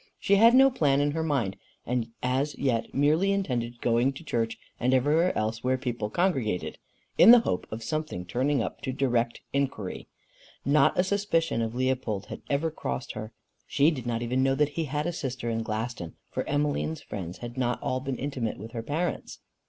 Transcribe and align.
She 0.19 0.37
had 0.37 0.55
no 0.55 0.71
plan 0.71 0.99
in 0.99 1.11
her 1.11 1.21
mind, 1.21 1.57
and 1.85 2.07
as 2.23 2.57
yet 2.57 2.91
merely 2.91 3.31
intended 3.31 3.81
going 3.81 4.13
to 4.13 4.23
church 4.23 4.57
and 4.79 4.95
everywhere 4.95 5.31
else 5.37 5.63
where 5.63 5.77
people 5.77 6.09
congregated, 6.09 6.79
in 7.19 7.29
the 7.29 7.41
hope 7.41 7.67
of 7.71 7.83
something 7.83 8.25
turning 8.25 8.63
up 8.63 8.81
to 8.81 8.91
direct 8.91 9.41
inquiry. 9.53 10.07
Not 10.65 10.97
a 10.97 11.03
suspicion 11.03 11.61
of 11.61 11.75
Leopold 11.75 12.25
had 12.29 12.41
ever 12.49 12.71
crossed 12.71 13.11
her. 13.11 13.31
She 13.67 13.91
did 13.91 14.07
not 14.07 14.23
even 14.23 14.41
know 14.41 14.55
that 14.55 14.69
he 14.69 14.85
had 14.85 15.05
a 15.05 15.13
sister 15.13 15.51
in 15.51 15.61
Glaston, 15.61 16.15
for 16.31 16.45
Emmeline's 16.49 17.01
friends 17.03 17.37
had 17.37 17.55
not 17.55 17.79
all 17.83 17.99
been 17.99 18.17
intimate 18.17 18.57
with 18.57 18.71
her 18.71 18.81
parents. 18.81 19.37